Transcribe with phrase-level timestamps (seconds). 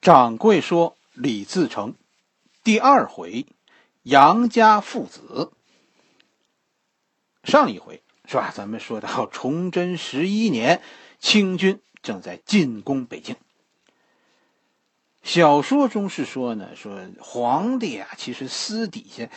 [0.00, 1.94] 掌柜说：“李自成，
[2.64, 3.44] 第二回，
[4.02, 5.52] 杨家父子。
[7.44, 8.50] 上一回是吧？
[8.54, 10.80] 咱们说到崇祯十一年，
[11.18, 13.36] 清军正在进攻北京。
[15.22, 19.28] 小说中是说呢，说皇帝啊，其实私底下，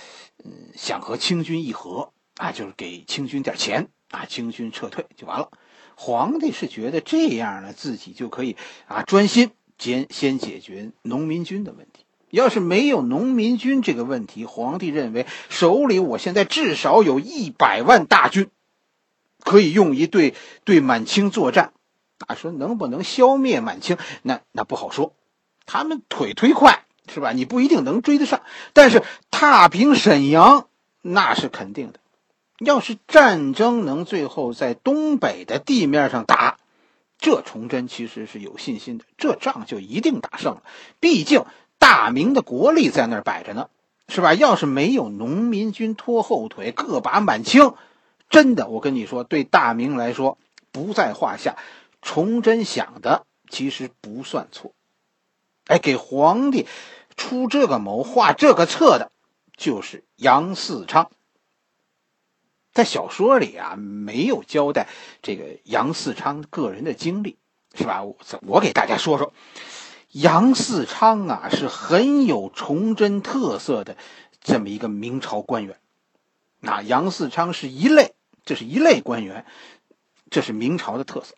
[0.45, 5.52] 嗯，想和清军议和啊，就是给清军点钱啊，清军撤退就完了。
[5.95, 8.55] 皇帝是觉得这样呢，自己就可以
[8.88, 9.52] 啊，专心。”
[9.84, 12.05] 先先解决农民军的问题。
[12.30, 18.49] 要是没有农民军这个问题，皇帝认为手里我现在至少有一百万大军，
[19.41, 21.73] 可以用于对对满清作战。
[22.26, 25.13] 啊，说能不能消灭满清，那那不好说。
[25.66, 27.34] 他们腿忒快，是吧？
[27.34, 28.41] 你不一定能追得上。
[28.71, 30.70] 但是踏平沈阳，
[31.02, 31.99] 那是肯定的。
[32.59, 36.52] 要是战争能最后在东北的地面上打。
[37.23, 40.63] 这崇祯其实是有信心的，这仗就一定打胜了。
[41.00, 41.46] 毕竟
[41.80, 43.70] 大明的国力在那儿摆着呢，
[44.10, 44.34] 是吧？
[44.34, 47.76] 要是没有农民军拖后腿，各把满清，
[48.30, 50.38] 真的，我跟你说，对大明来说
[50.74, 51.55] 不在话下。
[52.02, 54.74] 崇祯想的其实不算错，
[55.68, 56.68] 哎，给皇帝
[57.15, 59.12] 出这个谋、画这个策的，
[59.55, 61.10] 就是杨嗣昌。
[62.74, 64.88] 在小说里啊，没有交代
[65.22, 67.38] 这个杨嗣昌个人的经历，
[67.75, 68.03] 是吧？
[68.03, 69.31] 我我给大家说说，
[70.12, 73.96] 杨嗣昌啊，是很有崇祯特色的
[74.41, 75.78] 这么一个明朝官员。
[76.59, 78.13] 那杨嗣昌是一类，
[78.44, 79.46] 这是一类官员，
[80.31, 81.35] 这是明朝的特色，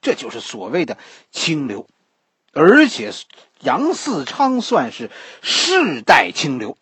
[0.00, 0.98] 这就是所谓的
[1.32, 1.88] 清流。
[2.52, 3.10] 而且
[3.60, 5.10] 杨嗣昌算是
[5.42, 6.78] 世代清流，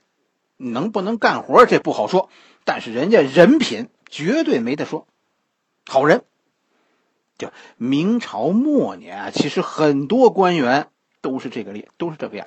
[0.58, 2.28] 能不能干活这不好说。
[2.64, 5.06] 但是人家人品绝对没得说，
[5.86, 6.24] 好人。
[7.38, 10.88] 就明朝末年啊，其实很多官员
[11.20, 12.46] 都是这个列，都是这个样。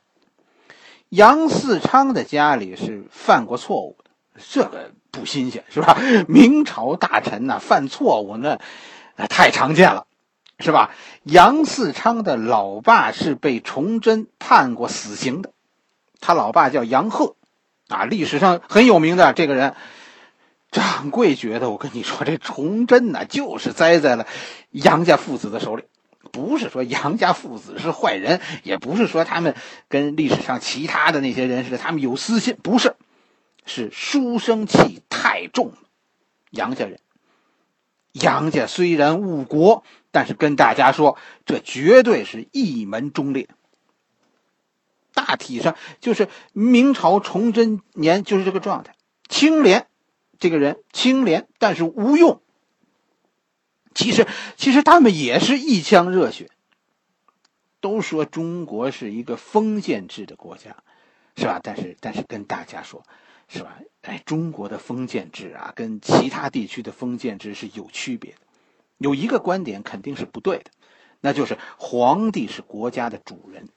[1.09, 5.97] 杨嗣昌的家里是犯过错误的，这个不新鲜是吧？
[6.29, 8.59] 明朝大臣呐犯错误那
[9.17, 10.07] 那太常见了，
[10.59, 10.91] 是吧？
[11.23, 15.51] 杨嗣昌的老爸是被崇祯判过死刑的，
[16.21, 17.35] 他老爸叫杨鹤，
[17.89, 19.75] 啊，历史上很有名的这个人。
[20.75, 24.27] 掌柜觉得，我跟你说，这崇祯呐，就是栽在了
[24.71, 25.85] 杨家父子的手里。
[26.33, 29.55] 不是说杨家父子是坏人，也不是说他们
[29.87, 32.57] 跟历史上其他的那些人似的，他们有私心。
[32.61, 32.97] 不是，
[33.65, 35.77] 是书生气太重了。
[36.49, 36.99] 杨家人，
[38.11, 43.47] 杨家虽然误国，但是跟大家说，这绝对是一门忠烈。
[45.13, 48.93] 大体上就是明朝崇祯年就是这个状态，
[49.29, 49.87] 清廉。
[50.39, 52.41] 这个人清廉，但是无用。
[53.93, 56.49] 其实，其实他们也是一腔热血。
[57.79, 60.77] 都说中国是一个封建制的国家，
[61.37, 61.59] 是吧？
[61.61, 63.03] 但是，但是跟大家说，
[63.47, 63.77] 是吧？
[64.01, 68.37] 哎，中国的封建制啊，跟其他地区的封建制是有区别的。
[68.97, 70.71] 有一个观点肯定是不对的，
[71.21, 73.69] 那就是皇帝是国家的主人。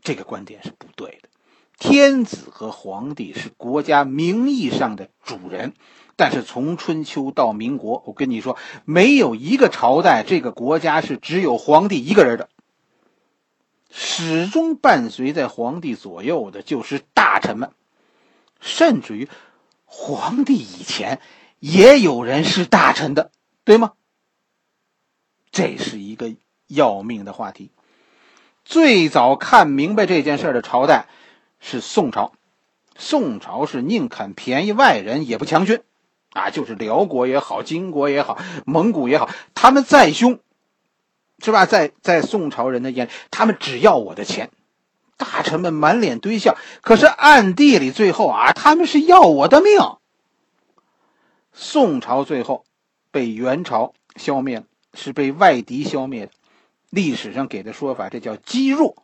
[0.00, 1.28] 这个观点是不对的。
[1.78, 5.74] 天子和皇帝是国家名义上的主人，
[6.16, 8.56] 但是从春秋到民国，我跟你说，
[8.86, 12.48] 没有一个朝代这个国家是只有皇帝一个人的。
[13.90, 17.70] 始终伴随在皇帝左右的就是大臣们，
[18.60, 19.28] 甚至于
[19.84, 21.20] 皇帝以前
[21.60, 23.30] 也有人是大臣的，
[23.64, 23.92] 对吗？
[25.50, 26.34] 这是一个
[26.66, 27.70] 要命的话题。
[28.64, 31.06] 最早看明白这件事的朝代。
[31.60, 32.32] 是宋朝，
[32.96, 35.82] 宋朝是宁肯便宜外人也不强军，
[36.30, 40.38] 啊，就是辽国也好，金国也好，蒙古也好，他们再凶，
[41.42, 41.66] 是吧？
[41.66, 44.50] 在在宋朝人的眼里，他们只要我的钱，
[45.16, 49.78] 大臣们满脸堆笑，可是暗地里最后啊，他们是要我的命。
[51.52, 52.64] 宋朝最后
[53.10, 56.32] 被元朝消灭了，是被外敌消灭的，
[56.90, 59.02] 历史上给的说法，这叫积弱。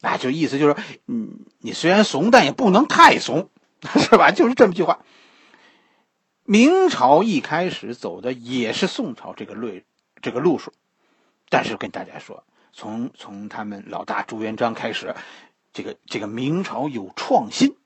[0.00, 0.76] 啊，就意思就是，
[1.06, 3.50] 嗯，你虽然怂，但也不能太怂，
[3.96, 4.30] 是吧？
[4.30, 5.00] 就是这么句话。
[6.44, 9.80] 明朝一开始走的也是宋朝这个路，
[10.20, 10.72] 这个路数，
[11.48, 12.42] 但是跟大家说，
[12.72, 15.14] 从从他们老大朱元璋开始，
[15.72, 17.76] 这个这个明朝有创新，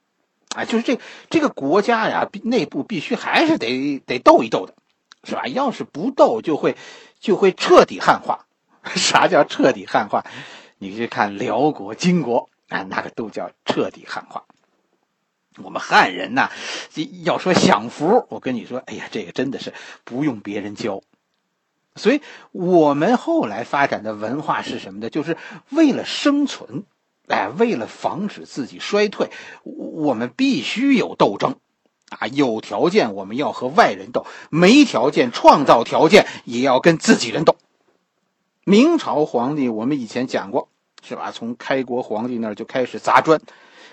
[0.55, 4.75] 啊，就是这这个国家呀，内部必须还是得得斗一斗的，
[5.25, 5.47] 是吧？
[5.47, 6.77] 要是不斗，就会
[7.21, 8.47] 就会彻底汉化。
[8.97, 10.27] 啥叫彻底汉化？
[10.79, 14.45] 你去看辽国、金国啊，那个都叫彻底汉化。
[15.63, 16.51] 我们汉人呐，
[17.23, 19.73] 要说享福，我跟你说，哎呀，这个真的是
[20.03, 21.01] 不用别人教，
[21.95, 25.11] 所以我们后来发展的文化是什么呢？
[25.11, 25.37] 就是
[25.71, 26.83] 为了生存，
[27.29, 29.31] 哎，为了防止自己衰退，
[29.63, 31.55] 我们必须有斗争，
[32.09, 37.57] 啊，有条件我们要和外人斗，没条件创造条件也要跟自己人斗。
[38.65, 40.69] 明朝皇帝我们以前讲过，
[41.03, 41.31] 是吧？
[41.33, 43.41] 从开国皇帝那儿就开始砸砖，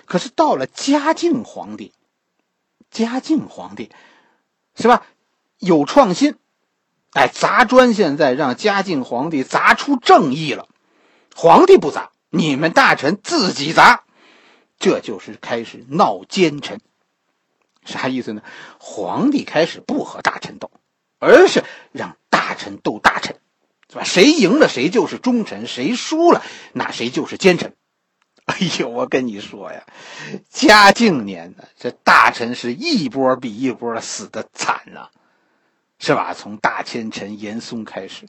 [0.06, 1.92] 可是到了嘉靖皇帝，
[2.90, 3.90] 嘉靖皇帝，
[4.74, 5.06] 是吧？
[5.58, 6.36] 有创新。
[7.12, 10.66] 哎，砸砖现在让嘉靖皇帝砸出正义了，
[11.36, 14.04] 皇帝不砸，你们大臣自己砸，
[14.78, 16.80] 这就是开始闹奸臣，
[17.84, 18.42] 啥意思呢？
[18.78, 20.70] 皇帝开始不和大臣斗，
[21.18, 23.38] 而是让大臣斗大臣，
[23.92, 24.04] 是吧？
[24.04, 26.42] 谁赢了谁就是忠臣，谁输了
[26.72, 27.76] 那谁就是奸臣。
[28.46, 29.84] 哎呦，我跟你说呀，
[30.48, 35.10] 嘉靖年呢，这大臣是一波比一波死的惨呐。
[35.98, 36.34] 是吧？
[36.34, 38.26] 从大奸臣严嵩开始，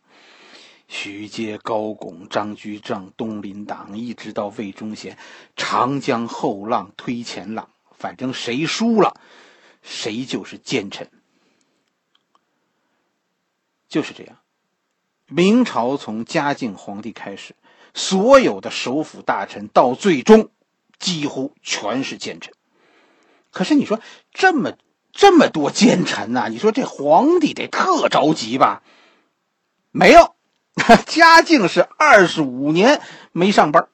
[0.87, 5.17] 徐阶、高拱、张居正、东林党，一直到魏忠贤，
[5.55, 9.19] 长江后浪推前浪，反正谁输了，
[9.81, 11.09] 谁就是奸臣。
[13.87, 14.37] 就是这样，
[15.35, 17.55] 明朝从嘉靖皇帝开始，
[17.95, 20.49] 所有的首辅大臣到最终，
[20.99, 22.53] 几乎全是奸臣。
[23.51, 23.99] 可是你说
[24.31, 24.73] 这么？
[25.11, 26.47] 这么多奸臣呐！
[26.49, 28.81] 你说这皇帝得特着急吧？
[29.91, 30.33] 没有，
[31.05, 32.99] 嘉靖是二十五年
[33.31, 33.89] 没上班，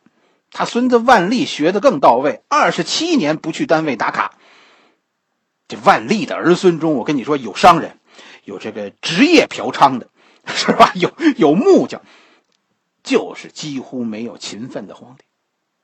[0.52, 4.36] 他孙子万历学的更到位，二十七年不去单位打卡。
[5.68, 8.00] 这万历的儿孙中，我跟你说，有商人，
[8.46, 10.08] 有这个职业嫖娼的，
[10.48, 10.92] 是吧？
[10.96, 12.02] 有有木匠，
[13.04, 15.24] 就是几乎没有勤奋的皇帝。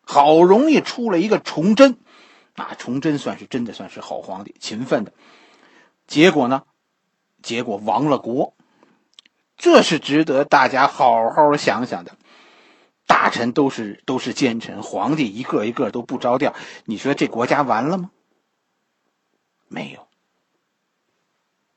[0.02, 1.98] 好容易出了一个崇祯。
[2.56, 5.14] 啊，崇祯算是真的算是好皇帝，勤奋的。
[6.08, 6.64] 结果呢？
[7.42, 8.56] 结果亡了国，
[9.58, 12.16] 这是值得大家好好想想的。
[13.06, 16.56] 大臣都是都是奸臣，皇帝一个一个都不着调，
[16.86, 18.10] 你说这国家完了吗？
[19.68, 20.08] 没有，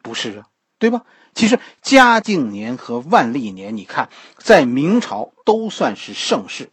[0.03, 0.49] 不是啊，
[0.79, 1.05] 对吧？
[1.35, 4.09] 其实嘉靖年和万历年，你看
[4.39, 6.71] 在明朝都算是盛世，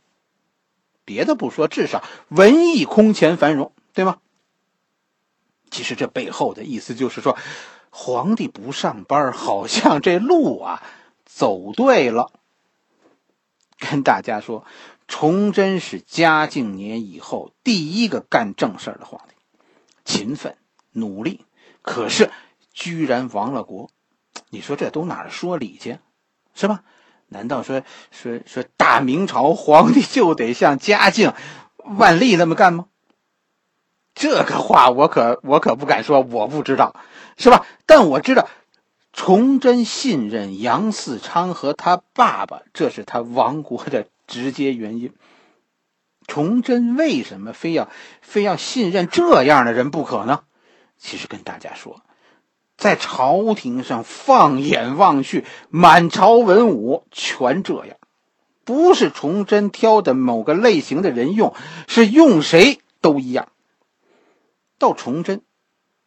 [1.04, 3.72] 别的不说，至少文艺空前繁荣。
[3.94, 4.18] 对吗？
[5.72, 7.38] 其实这背后的意思就是说，
[7.90, 10.84] 皇帝不上班，好像这路啊
[11.26, 12.32] 走对了。
[13.78, 14.66] 跟大家说，
[15.08, 19.36] 崇祯是嘉靖年以后第一个干正事的皇帝，
[20.04, 20.58] 勤奋
[20.92, 21.46] 努力，
[21.82, 22.32] 可是
[22.74, 23.90] 居然亡了国。
[24.56, 26.00] 你说这都哪儿说理去，
[26.54, 26.84] 是吧？
[27.28, 31.34] 难道说说说大明朝皇帝就得像嘉靖、
[31.98, 32.86] 万历那么干吗？
[34.14, 36.96] 这个话我可我可不敢说，我不知道，
[37.36, 37.66] 是吧？
[37.86, 38.48] 但我知道，
[39.12, 45.14] 崇祯信任杨嗣昌和他爸爸，这是他亡国的直接原因。
[46.28, 47.90] 崇祯为什么非要
[48.22, 50.44] 非要信任这样的人不可呢？
[50.98, 52.02] 其实跟大家说，
[52.78, 57.98] 在朝廷上放眼望去，满朝文武全这样，
[58.64, 61.54] 不是崇祯挑的某个类型的人用，
[61.88, 63.48] 是用谁都一样。
[64.78, 65.42] 到崇祯，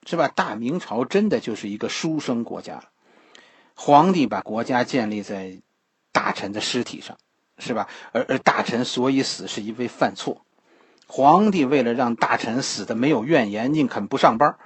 [0.04, 0.28] 是吧？
[0.28, 2.84] 大明朝真的就是一个书生国家了。
[3.74, 5.60] 皇帝把国家建立在
[6.12, 7.16] 大臣的尸体上，
[7.58, 7.88] 是吧？
[8.12, 10.44] 而而大臣所以死，是因为犯错。
[11.06, 14.56] 皇帝为了让大臣死的没有怨言，宁肯不上班，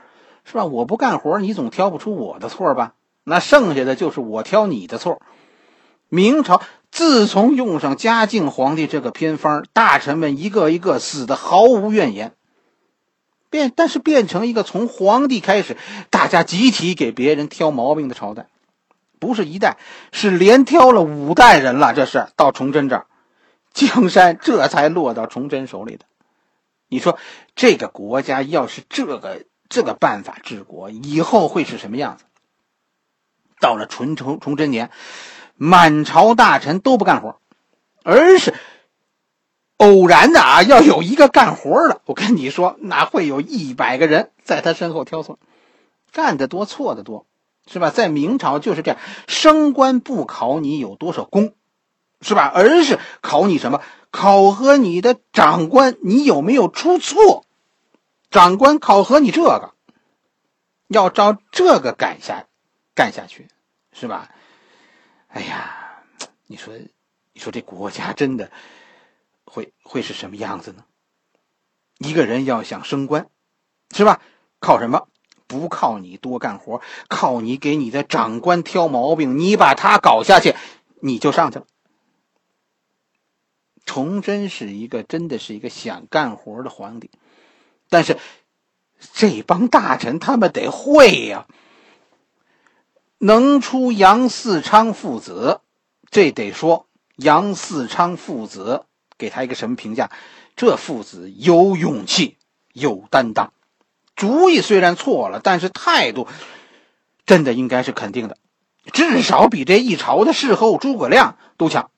[0.44, 0.64] 是吧？
[0.64, 2.94] 我不干活，你总挑不出我的错吧？
[3.24, 5.22] 那剩下的就是我挑你的错。
[6.08, 12.34] 明朝自从用上嘉靖皇帝这个偏方，大臣们一个一个死的毫无怨言。
[13.48, 15.76] 变，但是变成一个从皇帝开始，
[16.10, 18.46] 大家集体给别人挑毛病的朝代，
[19.20, 19.76] 不是一代，
[20.10, 21.94] 是连挑了五代人了。
[21.94, 23.06] 这是到崇祯这儿，
[23.72, 26.06] 江山这才落到崇祯手里的。
[26.88, 27.18] 你说
[27.54, 32.24] 这个国家要是这个这个办法治国，以后会是什么样子？
[33.58, 34.90] 到了纯崇崇祯年，
[35.56, 37.40] 满朝大臣都不干活，
[38.04, 38.52] 而是。
[39.78, 45.40] 偶然的啊，要有一个干活的，我跟你说，那会有一百个人在他身后挑错，
[46.12, 47.26] 干的多，错的多，
[47.66, 47.90] 是吧？
[47.90, 51.54] 在明朝就是这样，升官不考你有多少功，
[52.20, 52.52] 是吧？
[52.54, 53.80] 而是考你什么？
[54.12, 57.46] 考核你的长官，你有没有出错？
[58.32, 59.74] 长官考核你这个，
[60.88, 62.46] 要照这个干下
[62.94, 63.46] 干下去，
[63.92, 64.28] 是吧？
[65.28, 66.02] 哎呀，
[66.46, 66.74] 你说，
[67.32, 68.50] 你说这国家真的。
[69.44, 70.84] 会会是什么样子呢？
[71.98, 73.28] 一个人要想升官，
[73.90, 74.22] 是吧？
[74.60, 75.08] 靠什么？
[75.46, 80.56] 不靠你多干活，靠你给你的长官挑毛病，你把他搞下去，
[81.02, 81.66] 你就上去了。
[83.84, 87.10] 崇祯是一个真的是一个想干活的皇帝，
[87.92, 88.16] 但是
[89.12, 91.46] 这帮大臣他们得会呀，
[93.18, 95.60] 能出杨嗣昌父子，
[96.10, 98.86] 这得说杨嗣昌父子
[99.18, 100.10] 给他一个什么评价？
[100.56, 102.38] 这父子有勇气，
[102.72, 103.52] 有担当，
[104.16, 106.26] 主意虽然错了，但是态度
[107.26, 108.38] 真的应该是肯定的，
[108.94, 111.90] 至少比这一朝的事后诸葛亮都强。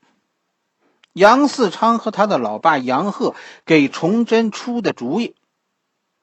[1.12, 5.36] 杨嗣昌和他的老爸杨鹤给崇祯出的主意，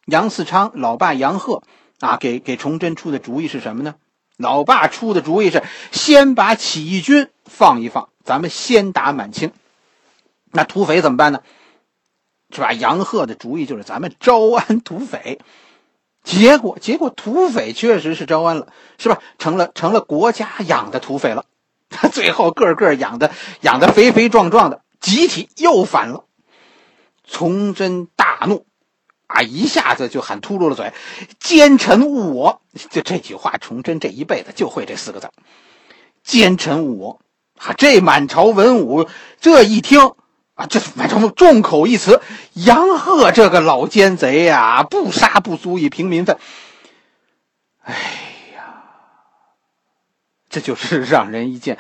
[0.06, 1.64] 杨嗣昌老爸杨鹤
[2.00, 3.96] 啊，给给崇祯出的主意是什么呢？
[4.38, 9.52] 老爸出的主意是先把起义军放一放，咱们先打满清。
[10.52, 11.42] 那土匪怎么办呢？
[12.54, 12.74] 是吧？
[12.74, 15.40] 杨鹤的主意就是咱们招安土匪。
[16.24, 18.68] 结果，结果土匪确实是招安了，
[18.98, 19.20] 是吧？
[19.38, 21.46] 成了成了国家养的土匪了。
[21.90, 23.32] 他最后个个养的
[23.62, 26.26] 养的肥肥壮壮的，集体又反了。
[27.28, 28.66] 崇祯大怒，
[29.34, 30.94] 啊一下子就喊秃噜了嘴
[31.40, 35.30] ：“奸臣误我！”就这句话，崇祯这一辈子就会这四个字
[36.24, 37.20] ：“奸臣误我！”
[37.58, 39.08] 啊，这满朝文武
[39.40, 40.14] 这一听
[40.56, 42.22] 啊，这满朝众口一词
[42.54, 46.38] ：“杨鹤这个老奸贼呀，不杀不足以平民愤。”
[47.84, 47.94] 哎
[48.56, 48.84] 呀。
[50.50, 51.78] 这就是让人一见，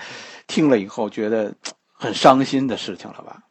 [0.48, 1.55] 听了以后觉得
[1.91, 3.41] 很伤心的事情了吧？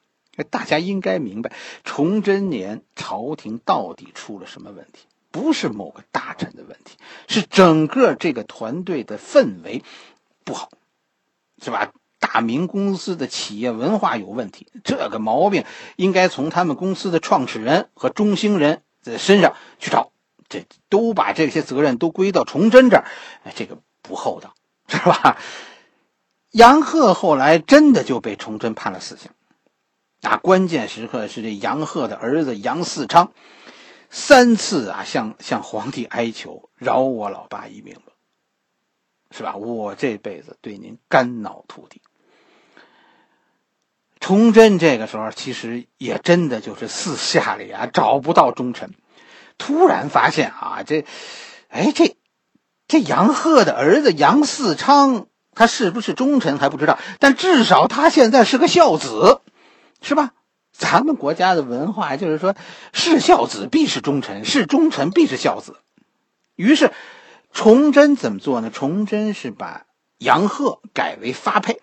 [0.44, 1.52] 大家应该明白，
[1.84, 5.06] 崇祯年朝廷到底出了什么问题？
[5.30, 6.96] 不是某个大臣的问题，
[7.28, 9.82] 是整个这个团队的氛围
[10.44, 10.70] 不好，
[11.62, 11.92] 是吧？
[12.18, 15.64] 大明公司的企业文化有问题，这个毛病
[15.96, 20.12] 应该从他们公司的创始人和中兴人的身上去找，
[20.48, 23.04] 这都把这些责任都归到崇祯这儿，
[23.54, 24.54] 这个不厚道。
[24.88, 25.38] 是吧？
[26.50, 29.30] 杨鹤后来真的就被崇祯判了死刑，
[30.22, 33.32] 啊，关键时刻是这杨鹤的儿子杨嗣昌
[34.10, 38.12] 三次啊向向皇帝哀求，饶我老爸一命吧，
[39.30, 39.56] 是吧？
[39.56, 42.02] 我这辈子对您肝脑涂地。
[44.20, 48.94] 崇祯这个时候其实也真的就是四下里啊找不到忠臣，
[49.58, 51.04] 突然发现啊这，
[51.68, 52.16] 哎这。
[52.88, 59.40] 这杨鹤的儿子杨嗣昌，他是不是忠臣还不知道，但至少他现在是个孝子，
[60.02, 60.32] 是吧？
[60.72, 62.54] 咱们国家的文化就是说，
[62.92, 65.76] 是孝子必是忠臣，是忠臣必是孝子。
[66.54, 66.92] 于是，
[67.52, 68.70] 崇祯怎么做呢？
[68.70, 69.86] 崇祯是把
[70.18, 71.80] 杨鹤改为发配，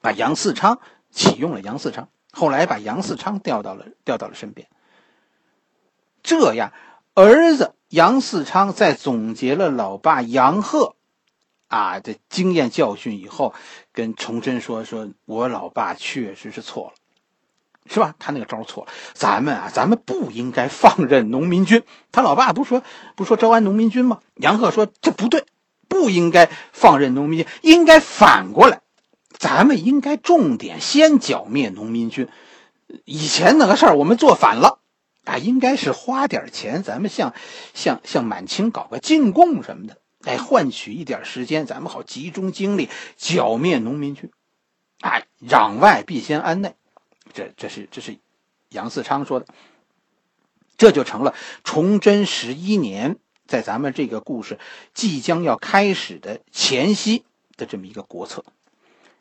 [0.00, 1.60] 把杨嗣昌启用了。
[1.60, 4.66] 杨嗣昌后来把杨嗣昌调到了调到了身边，
[6.22, 6.72] 这样
[7.14, 7.74] 儿子。
[7.90, 10.94] 杨嗣昌在总结了老爸杨鹤
[11.68, 13.54] 啊这经验教训以后，
[13.92, 16.94] 跟崇祯说：“说我老爸确实是错了，
[17.86, 18.14] 是吧？
[18.18, 18.92] 他那个招错了。
[19.14, 21.82] 咱们啊，咱们不应该放任农民军。
[22.10, 22.82] 他老爸不说
[23.16, 24.20] 不说招安农民军吗？
[24.34, 25.44] 杨鹤说这不对，
[25.88, 28.80] 不应该放任农民军，应该反过来，
[29.38, 32.28] 咱们应该重点先剿灭农民军。
[33.04, 34.80] 以前那个事儿我们做反了。”
[35.24, 37.34] 啊，应该是花点钱，咱们向
[37.74, 39.98] 向向满清搞个进贡什么的，
[40.28, 44.30] 哎，换取一点时间，咱们好集中精力剿灭农民军。
[45.00, 46.74] 哎，攘外必先安内，
[47.32, 48.18] 这这是这是
[48.68, 49.46] 杨嗣昌说的，
[50.76, 53.16] 这就成了崇祯十一年，
[53.46, 54.58] 在咱们这个故事
[54.92, 57.24] 即将要开始的前夕
[57.56, 58.44] 的这么一个国策。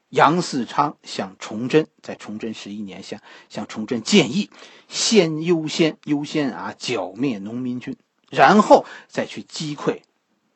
[0.09, 4.49] 杨嗣昌向崇祯，在崇祯十一年向向崇祯建议，
[4.89, 7.95] 先优先优先啊剿灭农民军，
[8.29, 10.01] 然后再去击溃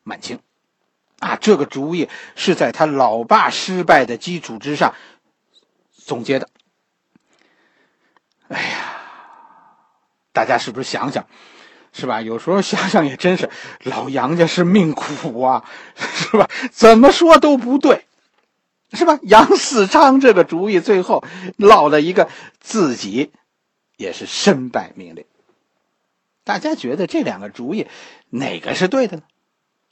[0.04, 0.40] 满清，
[1.20, 4.96] 啊，这个主意是在他老爸失败的基础之上
[5.92, 6.50] 总结的。
[8.48, 9.02] 哎呀，
[10.34, 11.28] 大家是不是想想，
[11.94, 12.22] 是吧？
[12.22, 13.50] 有时候想想也真是，
[13.84, 15.66] 老杨家是命苦啊，
[15.96, 16.50] 是吧？
[16.72, 18.06] 怎么说都不对。
[18.94, 19.20] 是吧？
[19.22, 21.24] 杨嗣昌这个主意最后
[21.56, 22.30] 落了一个
[22.60, 23.32] 自己
[23.96, 25.26] 也是身败名裂。
[26.44, 27.88] 大家觉得这两个主意
[28.30, 29.24] 哪个是对的呢？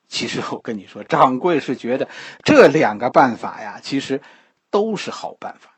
[0.10, 2.10] 其实我跟你说，掌柜是觉得
[2.44, 4.22] 这两个办法呀，其实
[4.72, 5.76] 都是好办法。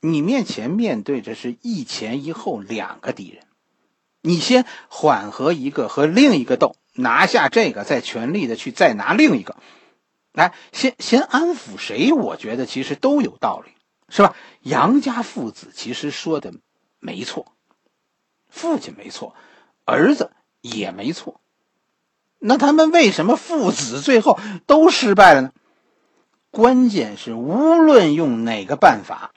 [0.00, 3.42] 你面前面对着是一前一后两个敌人，
[4.20, 9.56] 你先缓和一个和另一个斗，拿下这个，再全力的去再拿另一个。
[10.32, 12.12] 来，先先安抚谁？
[12.12, 13.72] 我觉得其实都有道理，
[14.08, 14.36] 是吧？
[14.60, 16.52] 杨家父子其实说的
[17.00, 17.52] 没错，
[18.48, 19.34] 父亲没错，
[19.84, 21.40] 儿子也没错，
[22.38, 25.52] 那他们为什么父子最后都失败了呢？
[26.50, 29.32] 关键是无论用哪个办法，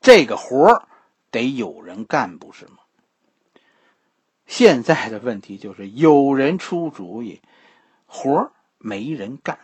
[0.00, 0.88] 这个活儿
[1.30, 2.72] 得有人干，不是吗？
[4.46, 7.40] 现在的问题就是有人出主意，
[8.06, 9.58] 活儿没人干。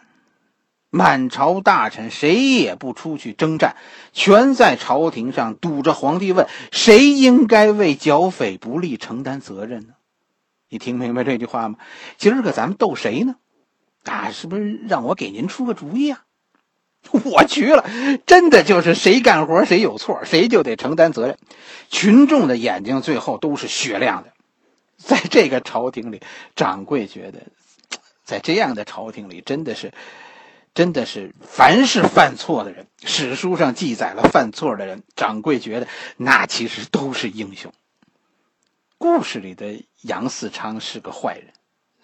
[0.91, 3.77] 满朝大臣谁也不出去征战，
[4.15, 9.95] 全在朝廷上堵着皇帝问：谁应该为剿匪不利承担责任呢？
[10.69, 11.79] 你听明白这句话吗？
[12.17, 13.37] 今儿个咱们斗谁呢？
[14.05, 16.25] 啊，是不是让我给您出个主意啊？
[17.25, 17.85] 我去了，
[18.27, 21.39] 真的就是谁干活谁有错，谁就得承担责任。
[21.89, 24.33] 群众的眼睛最后都是雪亮的。
[24.97, 26.21] 在这个朝廷里，
[26.57, 27.41] 掌柜觉得，
[28.25, 29.93] 在这样的朝廷里，真的是。
[30.75, 37.73] 真的是，凡是犯错的人，史书上记载了犯错的人，掌柜觉得那其实都是英雄。
[38.99, 41.53] 故事里的杨嗣昌是个坏人，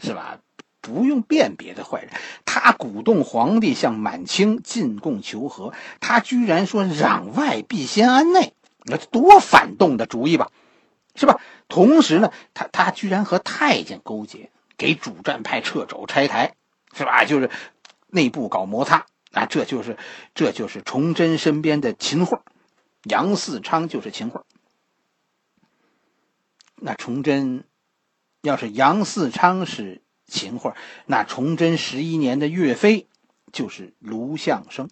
[0.01, 0.39] 是吧？
[0.81, 2.11] 不用辨别的坏人。
[2.45, 10.51] 他鼓动皇帝向满清进贡求和，他居然说攘外必先安内，那多反动的主意吧，
[11.15, 11.41] 是吧？
[11.69, 16.55] 同时呢，他他居然和太监勾结，给主战派掣肘拆台，
[16.95, 17.25] 是吧？
[17.25, 17.51] 就是。
[18.15, 19.97] 内部搞摩擦啊，这就是
[20.37, 22.39] 这就是崇祯身边的秦桧，
[23.03, 24.43] 杨嗣昌就是秦桧。
[26.87, 27.65] 那崇祯
[28.43, 30.75] 要是杨嗣昌是秦桧，
[31.07, 33.09] 那崇祯十一年的岳飞
[33.55, 34.91] 就是卢象升。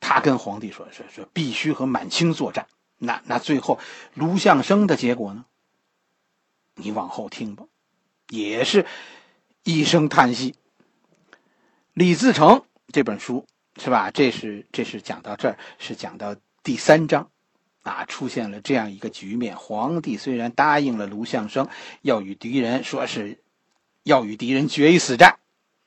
[0.00, 2.66] 他跟皇帝说说说必须和满清作战。
[2.98, 3.78] 那那最后
[4.14, 5.44] 卢象升的结果呢？
[6.74, 7.66] 你往后听吧，
[8.28, 8.86] 也是
[9.62, 10.56] 一声叹息。
[11.92, 13.46] 李自成这本书
[13.80, 14.10] 是吧？
[14.10, 17.30] 这是这是讲到这儿，是讲到第三章，
[17.84, 21.68] 啊，出现了这样一个局面：皇帝虽然答应了卢象升
[22.02, 23.38] 要与敌人说是
[24.02, 25.38] 要与敌人决一死战，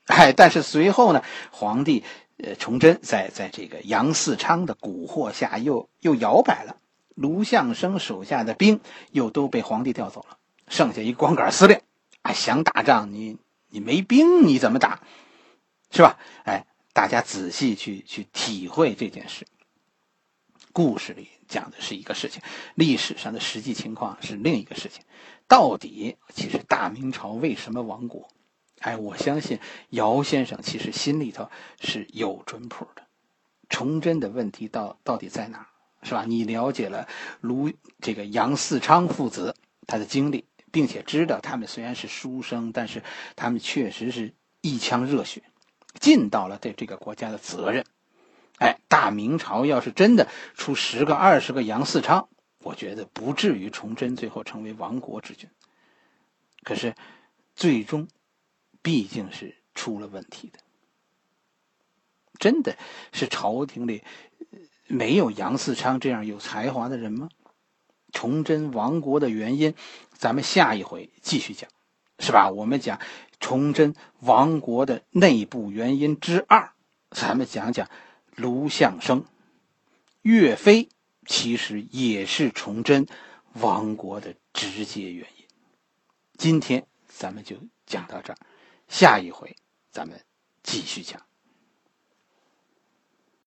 [0.06, 2.04] 哎，但是随后呢，皇帝
[2.38, 6.76] 呃崇祯在在这个杨嗣昌的蛊惑下又又摇摆了，
[7.14, 10.38] 卢象升手下的兵又都被皇帝调走了，
[10.68, 11.80] 剩下一光杆司令，
[12.22, 13.36] 啊，想打仗你
[13.68, 15.02] 你没兵你怎么打？
[15.90, 16.18] 是吧？
[16.44, 19.46] 哎，大家仔细去去体会这件事。
[20.72, 22.42] 故事里讲的是一个事情，
[22.74, 25.02] 历史上的实际情况是另一个事情。
[25.48, 28.28] 到底，其实大明朝为什么亡国？
[28.80, 29.58] 哎，我相信
[29.90, 33.02] 姚先生其实心里头是有准谱的。
[33.68, 35.66] 崇祯的问题到到底在哪？
[36.02, 36.24] 是吧？
[36.24, 37.08] 你了解了
[37.40, 39.56] 卢这个杨嗣昌父子
[39.86, 43.02] 他的经历，并且知道他们虽然是书生，但是
[43.34, 45.42] 他们确实是一腔热血。
[45.98, 47.84] 尽到了对这个国家的责任，
[48.58, 52.28] 哎，大明朝要是真的出十个、二十个杨嗣昌，
[52.60, 55.48] 我觉得不至于崇祯最后成为亡国之君。
[56.62, 56.94] 可是，
[57.54, 58.08] 最终
[58.82, 60.58] 毕竟是出了问题的。
[62.38, 62.76] 真的
[63.12, 64.02] 是朝廷里
[64.86, 67.28] 没有杨嗣昌这样有才华的人吗？
[68.12, 69.74] 崇祯亡国的原因，
[70.12, 71.70] 咱们下一回继续讲，
[72.18, 72.50] 是吧？
[72.50, 72.98] 我们讲。
[73.40, 76.72] 崇祯亡国的内部原因之二，
[77.10, 77.88] 咱们讲讲
[78.38, 79.24] 卢象升、
[80.22, 80.88] 岳飞，
[81.26, 83.06] 其实也是崇祯
[83.54, 85.44] 亡国的直接原因。
[86.38, 88.38] 今天咱们就讲到这儿，
[88.86, 89.56] 下一回
[89.90, 90.24] 咱们
[90.62, 91.27] 继续讲。